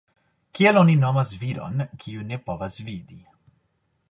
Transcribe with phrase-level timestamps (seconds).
[0.59, 3.23] Kiel oni nomas viron, kiu ne povas vidi?